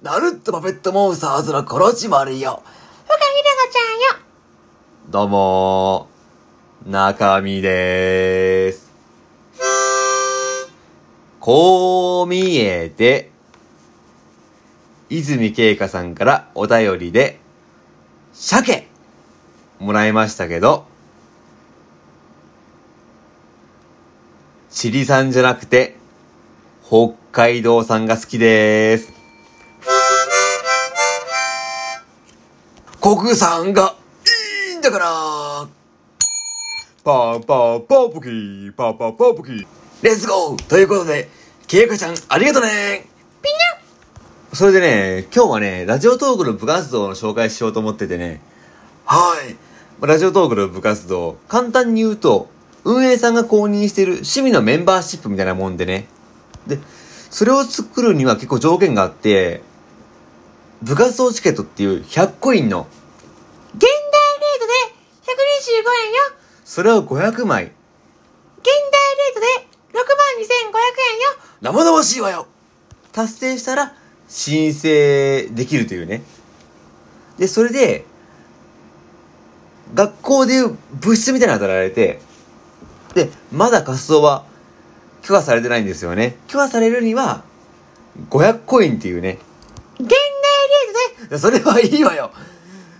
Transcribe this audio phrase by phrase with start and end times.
[0.00, 2.62] ナルットパペットモンスターズのコロチマルよ。
[2.62, 4.24] ふかひらがちゃんよ。
[5.10, 8.92] どうもー、中身でーす。
[11.40, 13.32] こう見えて、
[15.10, 17.40] 泉慶香さんからお便りで、
[18.32, 18.86] 鮭
[19.80, 20.86] もらいましたけど、
[24.70, 25.96] チリ産じゃなくて、
[26.86, 29.17] 北海道産が好きでーす。
[33.16, 33.96] 国産が
[34.70, 35.06] いいんだから。
[37.02, 39.66] パーパーパーポキー、パーパーパーポキー。
[40.02, 41.30] レッツゴーということで、
[41.66, 43.06] ケイカちゃんありがとね
[43.42, 43.56] ぴに
[44.52, 48.42] それでね、今日はね、ラジオトークの部活動の紹介しようと思っててね、
[49.06, 49.56] はい。
[50.06, 52.50] ラジオトークの部活動、簡単に言うと、
[52.84, 56.08] 運営さんが公認している趣味のメンバーシップみたいなもんでね。
[56.66, 56.78] で、
[57.30, 59.62] それを作るには結構条件があって、
[60.82, 62.86] 部活動チケットっていう100コインの、
[63.74, 64.72] 現代レートで
[65.77, 66.38] 125円よ。
[66.64, 67.74] それを500枚、現
[68.64, 69.46] 代レートで
[69.92, 70.04] 6万
[70.38, 70.48] 2500
[71.12, 71.38] 円よ。
[71.60, 72.46] 生々しいわよ。
[73.12, 73.94] 達成したら
[74.28, 76.22] 申請できるというね。
[77.38, 78.04] で、それで、
[79.94, 82.20] 学校でいう部室みたいなのが与えられて、
[83.14, 84.44] で、まだ活動は
[85.22, 86.36] 許可されてないんですよね。
[86.46, 87.44] 許可されるには、
[88.30, 89.38] 500コインっていうね。
[89.98, 92.30] 現代レートででそれはいいわよ。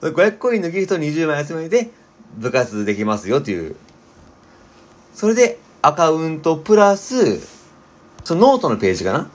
[0.00, 1.90] 500コインのギフト20枚集めて、
[2.38, 3.76] 部活できますよという。
[5.14, 7.40] それで、アカウントプラス、
[8.24, 9.28] そのノートのページかな？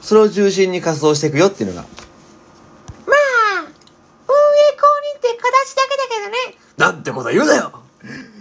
[0.00, 1.82] それを中心に活動していくよっていうのが。
[1.82, 3.76] まあ、運営公
[5.14, 6.58] 認って形だけだけどね。
[6.78, 7.72] なんてこと言うなよ。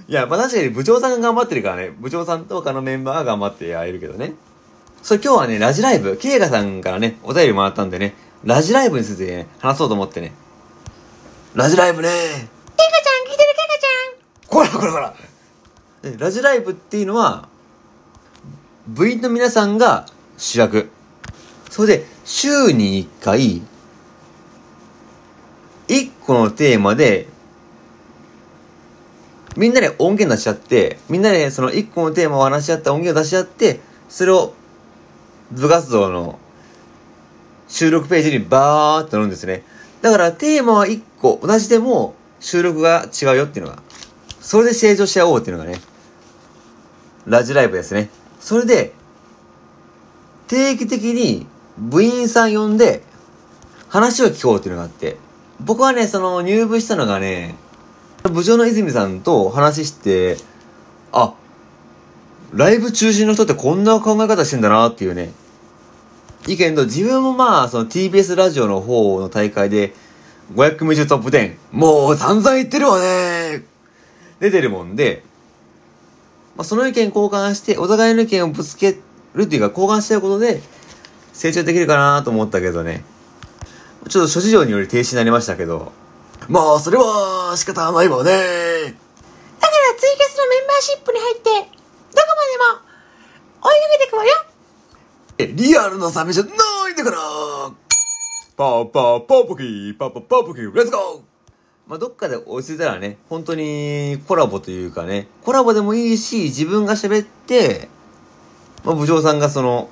[0.07, 4.33] いや、まあ確かに部長さんが頑張ってるからね、部長さんと他のメンバーが頑張ってやれるけどね。
[5.03, 10.33] それ今日はね、ラジライブ、ケイガさんからね、お便りもらったんでね、ラジライブについてね、話そうと思ってね。
[11.55, 12.09] ラジライブね。
[14.49, 15.15] こらこらこら。
[16.17, 17.47] ラジライブっていうのは、
[18.87, 20.89] 部員の皆さんが主役。
[21.69, 23.61] それで、週に1回、
[25.87, 27.27] 1個のテーマで、
[29.55, 34.53] みんなで音源出し合って、みんなでその1個のテーマを話し合った音源を出し合って、それを
[35.51, 36.39] 部活動の
[37.67, 39.63] 収録ページにバーっと載るんですね。
[40.01, 43.83] だからテーマは1個、同じでも収録が違うよっていうのが、
[44.49, 45.79] それで成長し合おうっていうのがね、
[47.27, 48.09] ラジライブですね。
[48.39, 48.93] それで、
[50.47, 51.45] 定期的に
[51.77, 53.03] 部員さん呼んで、
[53.89, 55.17] 話を聞こうっていうのがあって、
[55.59, 57.53] 僕はね、その入部したのがね、
[58.23, 60.37] 部長の泉さんと話して、
[61.11, 61.35] あ、
[62.51, 65.31] ライブ中心の人ってこんな考え方してんだなっていうね、
[66.47, 69.93] 意見と自分もまあ、その TBS ラジオの方の大会で、
[70.55, 73.68] 500トップ10もう散々言ってるわね。
[74.39, 75.23] 出てるもんで、
[76.55, 78.97] まあ、その意見交換して、お互いの意見をぶつけ
[79.33, 80.61] るっていうか、交換してることで、
[81.33, 83.03] 成長できるかなと思ったけどね。
[84.09, 85.91] ちょっと諸事情により停止になりましたけど、
[86.47, 88.31] まあ、それは仕方ないわね。
[88.31, 91.67] だからツイキャスのメンバーシップに入って、どこ
[92.11, 92.89] までも
[93.61, 94.31] 追いかけてくわよ。
[95.37, 96.49] え、リアルなサメじゃな
[96.89, 97.17] いんだから。
[98.57, 101.28] パーパーパーポキー、パーパーパーポキー、レッツゴー
[101.89, 107.89] まあ、どっかで落ち着いたらね、本当にコラボというかね、コラボでもいいし、自分が喋って、
[108.85, 109.89] まあ、部長さんがその、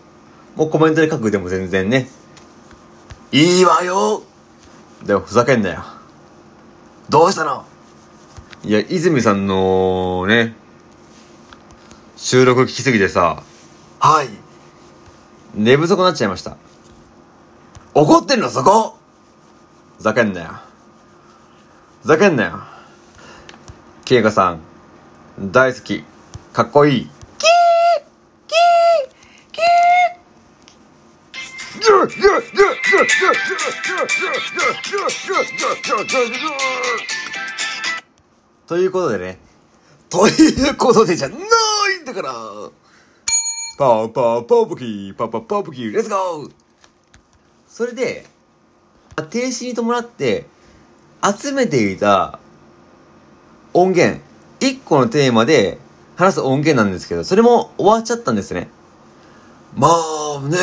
[0.55, 2.07] もうコメントで書くでも全然ね、
[3.31, 4.21] いいわよ。
[5.07, 5.83] でもふざけんなよ。
[7.09, 7.65] どうしたの？
[8.63, 10.55] いや、泉さんのね、
[12.15, 13.41] 収録聞きすぎてさ、
[13.99, 14.29] はい。
[15.55, 16.57] 寝不足になっちゃいました。
[17.95, 18.97] 怒ってんのそこ
[19.97, 20.66] ふざけんなよ。
[22.07, 22.61] ふざけんなよ。
[24.05, 24.61] ケイカさん、
[25.51, 26.05] 大好き、
[26.53, 27.01] かっこいい。
[27.01, 27.11] キー
[28.47, 28.57] キー
[29.51, 29.63] キー
[38.67, 39.37] ということでね、
[40.09, 41.39] ということでじゃない
[42.01, 42.31] んだから。
[43.77, 46.51] パーパーパーポキー、パーパーパーポキー、レッツゴー
[47.67, 48.25] それで、
[49.29, 50.45] 停止に伴って、
[51.23, 52.39] 集めていた
[53.73, 54.21] 音源、
[54.59, 55.77] 1個のテーマで
[56.15, 58.69] 話す音源なんですけど、それも終わっちゃったんですね。
[59.75, 60.57] まあね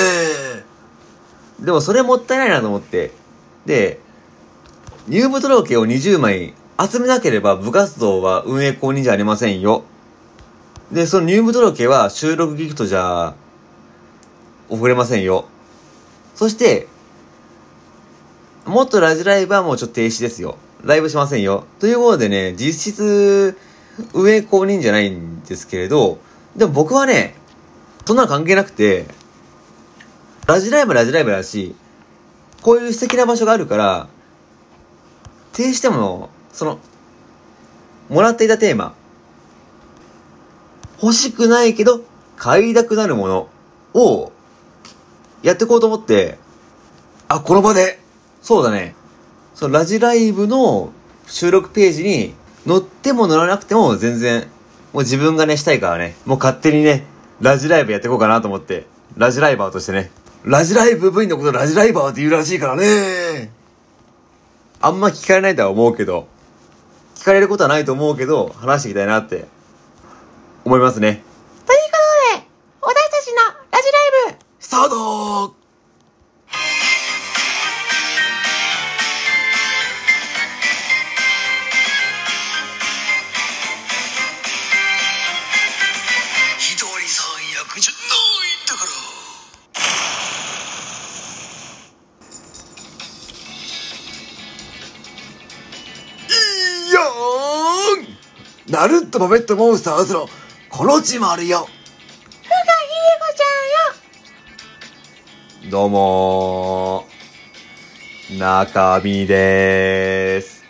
[1.61, 3.13] でもそれもったいないなと思って。
[3.67, 4.01] で、
[5.09, 9.85] 入部届を20枚集めなければ部活動は運営公認じゃありませんよ。
[10.91, 13.35] で、その入部届は収録ギフトじゃ
[14.69, 15.47] 送れませんよ。
[16.35, 16.89] そして、
[18.67, 20.57] もっとラジライブはもうちょっと停止ですよ。
[20.83, 21.65] ライブしませんよ。
[21.81, 23.57] ということでね、実質、
[24.13, 26.19] 上公認じゃないんですけれど、
[26.57, 27.37] でも僕はね、
[28.07, 29.07] そんなの関係なくて、
[30.47, 31.75] ラジライブラジライブだし、
[32.63, 34.09] こういう素敵な場所があるから、
[35.53, 36.79] 停止しても、その、
[38.09, 38.95] もらっていたテーマ、
[41.03, 42.03] 欲しくないけど、
[42.37, 43.49] 買いたくなるもの
[43.95, 44.33] を、
[45.43, 46.39] やっていこうと思って、
[47.29, 48.04] あ、この場で。
[48.45, 48.95] そうだね。
[49.55, 50.93] そのラジライブの
[51.27, 52.35] 収録ページに
[52.69, 54.43] 載っても載らなくても全然、
[54.93, 57.07] もう自分がね、したいからね、もう勝手にね、
[57.41, 58.85] ラジライブやっていこうかなと思って、
[59.17, 60.11] ラジライバーとしてね、
[60.45, 63.51] ラジライブ部員のことラジライバーって言うらしいからね。
[64.83, 66.29] あんま聞かれないとは思うけど、
[67.15, 69.47] 聞かれることはないと思うけど、話していきたいなって、
[70.67, 71.25] 思いますね。
[71.65, 71.97] というこ
[72.35, 72.47] とで、
[72.83, 73.37] 私たちの
[73.71, 100.29] ラジライブ、スタートーんナルット・バベット・モンスターズの
[100.69, 101.61] このちもあるよ。
[101.61, 102.61] ふがひで
[103.19, 103.45] こちゃ
[105.65, 105.71] んよ。
[105.71, 107.07] どうも、
[108.39, 110.63] 中身でーす。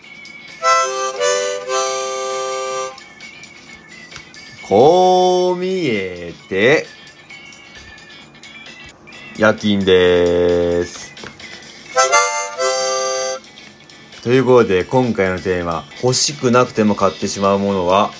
[4.68, 6.86] こう見えて、
[9.36, 11.03] 夜勤でーす。
[14.24, 18.10] ということで、今回のテーマ、欲しくなくても買ってしまうものは、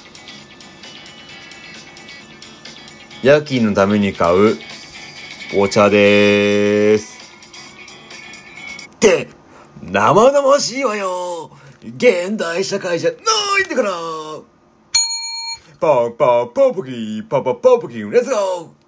[3.23, 4.59] 夜勤のために買う
[5.57, 7.17] お茶でーす。
[8.97, 9.29] って、
[9.83, 11.51] 生々しいわよ。
[11.83, 13.17] 現代社会じゃな
[13.63, 13.91] いんだから。
[15.81, 18.84] パンパンパンプキン、パンパンパンプキン、レッツゴー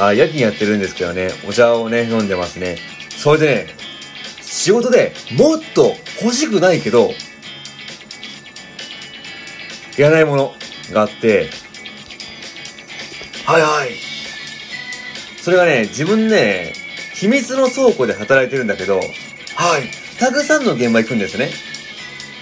[0.00, 2.78] あ夜勤やってるんですけどね、お茶をね、飲んでますね。
[3.10, 3.66] それでね、
[4.40, 7.10] 仕事でもっと欲しくないけど、
[9.98, 10.54] いらないもの
[10.92, 11.50] があって、
[13.44, 13.90] はいはい。
[15.42, 16.72] それがね、自分ね、
[17.14, 19.90] 秘密の倉庫で働いてるんだけど、はい。
[20.18, 21.50] たくさんの現場行くんですね。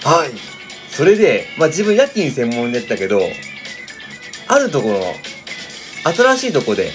[0.03, 0.29] はい。
[0.89, 3.21] それで、まあ自分夜勤専門でやったけど、
[4.47, 5.15] あるところ、
[6.13, 6.91] 新しいとこで、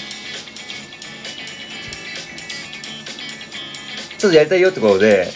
[4.25, 5.29] ちょっとやりたいよってことで、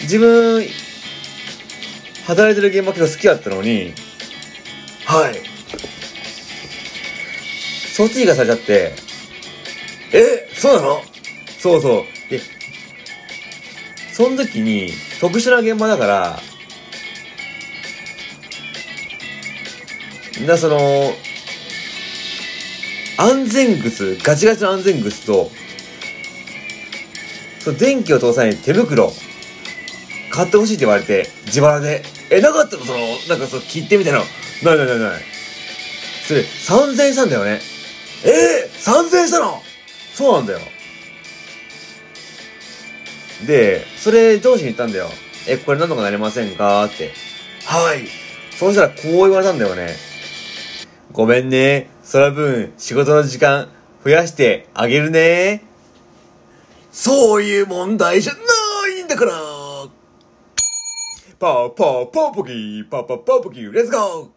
[0.00, 0.66] 自分、
[2.26, 3.94] 働いてる現場結構好きだったのに、
[5.04, 5.40] はい。
[7.94, 8.94] 卒業がされちゃって、
[10.12, 11.02] え、そうなの？
[11.60, 12.04] そうそう。
[12.28, 12.40] で、
[14.12, 14.90] その時に、
[15.20, 16.40] 特殊な現場だから、
[20.48, 21.14] な、その、
[23.18, 25.52] 安全靴、ガチガチの安全靴と、
[27.60, 29.12] その電気を通さない手袋、
[30.30, 32.02] 買ってほしいって言われて、自腹で。
[32.30, 32.84] え、なかったの？
[32.84, 32.98] その、
[33.28, 34.20] なんかそう、切ってみたいな。
[34.20, 35.22] ないないないない。
[36.26, 37.60] それ、3000円したんだよね。
[38.24, 39.62] えー、3000円したの？
[40.14, 40.60] そうなんだよ。
[43.46, 45.08] で、それ上司に言ったんだよ。
[45.48, 46.84] え、これなんとかなりませんか？
[46.84, 47.12] って。
[47.64, 48.06] はい。
[48.56, 49.96] そうしたらこう言われたんだよね。
[51.12, 51.88] ごめんね。
[52.04, 53.68] その分、仕事の時間
[54.04, 55.64] 増やしてあげるね。
[57.02, 58.40] そういう問題じゃな
[58.98, 59.32] いんだから。
[61.38, 64.28] パーパーパーポキー、パーパーパーポキー、レッツゴー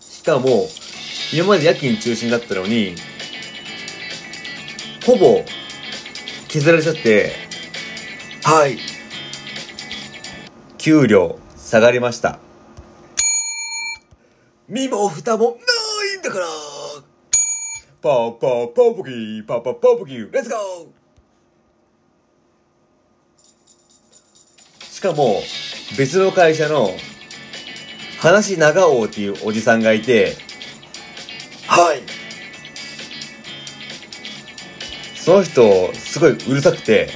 [0.00, 0.68] しかも、
[1.34, 2.94] 今まで夜勤中心だったのに、
[5.04, 5.44] ほぼ
[6.46, 7.32] 削られちゃって、
[8.44, 8.78] はい。
[10.78, 12.38] 給料下がりました。
[14.68, 16.69] 身も蓋もないんだから。
[18.02, 20.88] パーパーパーポキー、パーパーパーポキー、レッツゴー
[24.82, 25.42] しかも、
[25.98, 26.90] 別の会社の、
[28.20, 30.34] 話長王っていうおじさんがいて、
[31.66, 32.00] はい。
[35.14, 37.10] その人、すごいうるさくて、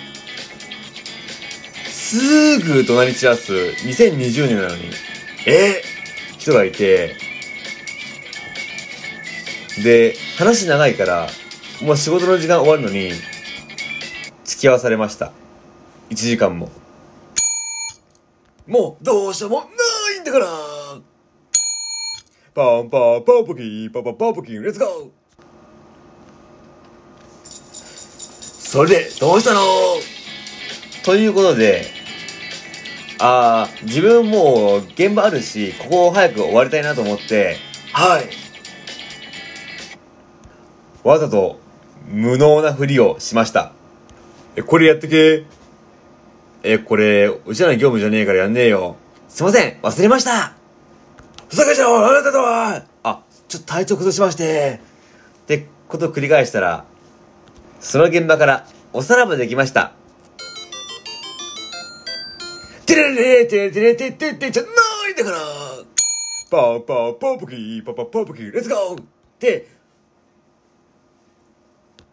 [1.89, 4.91] すぐ隣に散らす2020年なのに、
[5.47, 5.83] え？
[6.39, 7.17] 人がいて、
[9.83, 11.29] で、話長いから、
[11.81, 13.13] もう仕事の時間終わるのに、
[14.45, 15.33] 付き合わされました。
[16.11, 16.71] 1時間も。
[18.67, 19.67] もうどうしようもな
[20.17, 20.47] いんだから。
[22.55, 25.11] パンパンパンポキーパパパンポキーレッツゴー
[28.25, 29.61] それでどうしたの？
[31.05, 31.87] ということで、
[33.21, 37.57] あー、自分もう現場あるし、ここを早く終わりたいなと思って、
[37.93, 38.44] はい
[41.05, 41.61] わざと
[42.09, 43.73] 無能なふりをしました。
[44.57, 45.45] えこれやってけ
[46.63, 48.97] え、これ、うちらの業務じゃねえからやんねえよ。
[49.29, 50.55] すいません、忘れました
[51.49, 54.81] ふざけんじゃあなたとはあ、ちょっと体調崩しまして。
[55.43, 56.85] ってことを繰り返したら、
[57.81, 59.93] その現場からおさらばできました。
[62.87, 64.69] てれれれてれてれてってってじゃな
[65.09, 65.37] いんだから
[66.51, 69.05] パンパンパンポキーパパパンポキーレッツゴーっ
[69.39, 69.69] て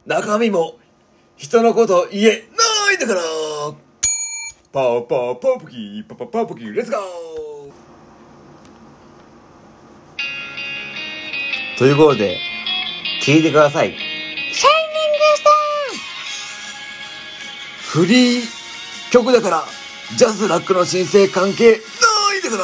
[0.06, 0.80] 中身も
[1.38, 2.26] 人のこと言え。
[2.26, 3.22] ないんだから。
[4.72, 7.02] パンパンパンポキーパパパンポキーレッツゴー。
[11.78, 12.38] ということで、
[13.24, 13.90] 聞いてください。
[13.90, 15.50] シャイニングスタ
[18.00, 18.44] フリー
[19.12, 19.64] 曲だから
[20.16, 21.78] ジャズラックの申請関係な
[22.36, 22.64] いんだから